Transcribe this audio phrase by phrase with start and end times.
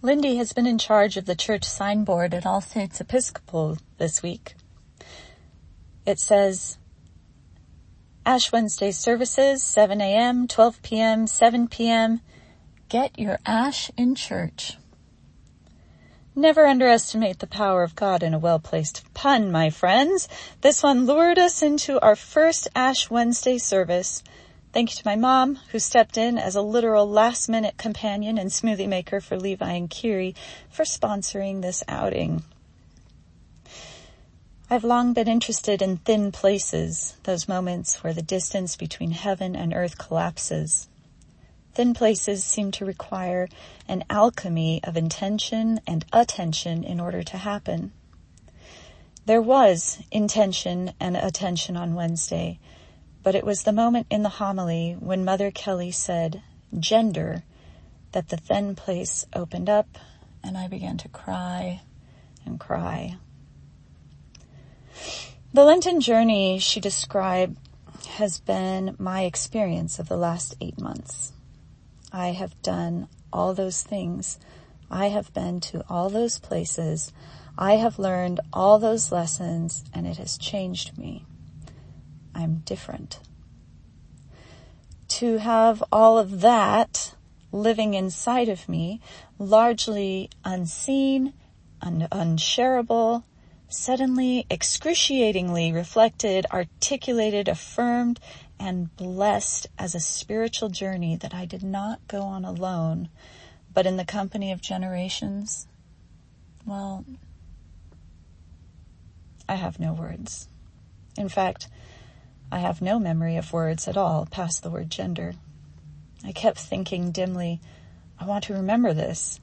[0.00, 4.54] Lindy has been in charge of the church signboard at All Saints Episcopal this week.
[6.06, 6.78] It says,
[8.24, 12.20] Ash Wednesday services, 7 a.m., 12 p.m., 7 p.m.
[12.88, 14.76] Get your ash in church.
[16.32, 20.28] Never underestimate the power of God in a well-placed pun, my friends.
[20.60, 24.22] This one lured us into our first Ash Wednesday service
[24.70, 28.50] Thank you to my mom, who stepped in as a literal last minute companion and
[28.50, 30.34] smoothie maker for Levi and Kiri
[30.70, 32.44] for sponsoring this outing.
[34.68, 39.72] I've long been interested in thin places, those moments where the distance between heaven and
[39.72, 40.88] earth collapses.
[41.72, 43.48] Thin places seem to require
[43.88, 47.92] an alchemy of intention and attention in order to happen.
[49.24, 52.58] There was intention and attention on Wednesday,
[53.22, 56.42] but it was the moment in the homily when Mother Kelli said,
[56.78, 57.42] gender,
[58.12, 59.98] that the thin place opened up
[60.42, 61.82] and I began to cry
[62.44, 63.16] and cry.
[65.52, 67.58] The Lenten journey she described
[68.10, 71.32] has been my experience of the last eight months.
[72.12, 74.38] I have done all those things.
[74.90, 77.12] I have been to all those places.
[77.56, 81.26] I have learned all those lessons and it has changed me.
[82.38, 83.18] I'm different.
[85.08, 87.16] To have all of that
[87.50, 89.00] living inside of me,
[89.40, 91.32] largely unseen,
[91.82, 93.24] un- unshareable,
[93.68, 98.20] suddenly excruciatingly reflected, articulated, affirmed,
[98.60, 103.08] and blessed as a spiritual journey that I did not go on alone,
[103.74, 105.66] but in the company of generations.
[106.64, 107.04] Well,
[109.48, 110.46] I have no words.
[111.16, 111.68] In fact,
[112.50, 115.34] I have no memory of words at all past the word gender.
[116.24, 117.60] I kept thinking dimly,
[118.18, 119.40] I want to remember this.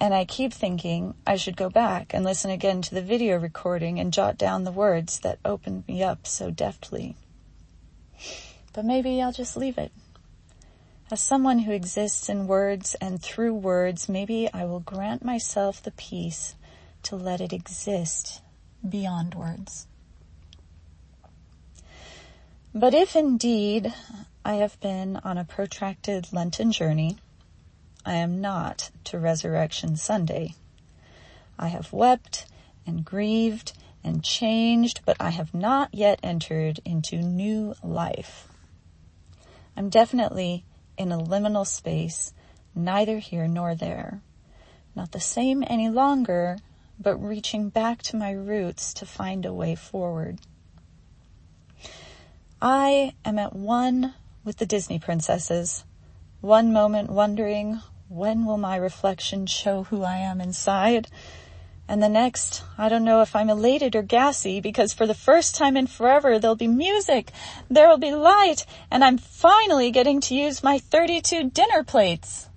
[0.00, 4.00] And I keep thinking I should go back and listen again to the video recording
[4.00, 7.16] and jot down the words that opened me up so deftly.
[8.72, 9.92] But maybe I'll just leave it.
[11.12, 15.90] As someone who exists in words and through words, maybe I will grant myself the
[15.92, 16.56] peace
[17.04, 18.42] to let it exist
[18.86, 19.86] beyond words.
[22.74, 23.92] But if indeed
[24.46, 27.18] I have been on a protracted Lenten journey,
[28.06, 30.54] I am not to Resurrection Sunday.
[31.58, 32.46] I have wept
[32.86, 38.48] and grieved and changed, but I have not yet entered into new life.
[39.76, 40.64] I'm definitely
[40.96, 42.32] in a liminal space,
[42.74, 44.22] neither here nor there.
[44.96, 46.56] Not the same any longer,
[46.98, 50.40] but reaching back to my roots to find a way forward.
[52.64, 54.14] I am at one
[54.44, 55.82] with the Disney princesses.
[56.40, 61.08] One moment wondering, when will my reflection show who I am inside?
[61.88, 65.56] And the next, I don't know if I'm elated or gassy because for the first
[65.56, 67.32] time in forever there'll be music,
[67.68, 72.48] there'll be light, and I'm finally getting to use my 32 dinner plates.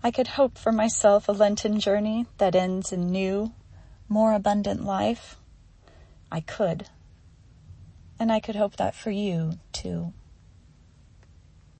[0.00, 3.52] I could hope for myself a Lenten journey that ends in new,
[4.08, 5.38] more abundant life.
[6.32, 6.88] I could.
[8.18, 10.14] And I could hope that for you too.